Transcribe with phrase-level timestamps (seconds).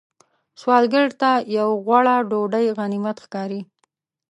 [0.61, 3.61] سوالګر ته یو غوړه ډوډۍ غنیمت ښکاري